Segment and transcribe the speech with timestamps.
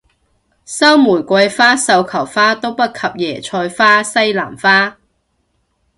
[0.65, 4.97] 收玫瑰花繡球花都不及椰菜花西蘭花